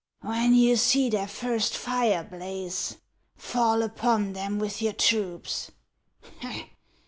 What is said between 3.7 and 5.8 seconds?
upon them with your troops.